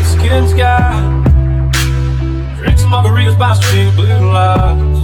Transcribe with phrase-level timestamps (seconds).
[0.00, 0.96] Mexican sky.
[2.56, 5.00] Drink some margaritas by string blue lights.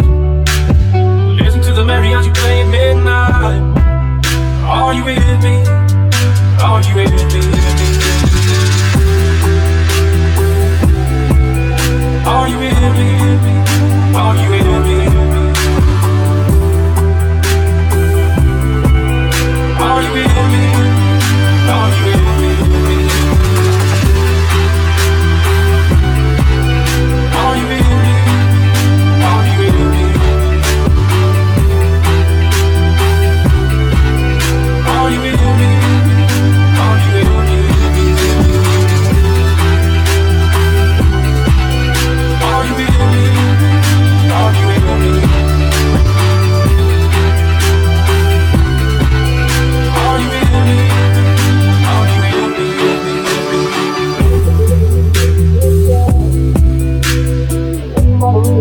[1.39, 3.61] Listen to the mariachi play at midnight.
[4.65, 5.57] Are you with me?
[6.65, 7.43] Are you with me?
[12.25, 13.56] Are you with me?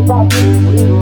[0.06, 0.95] about you.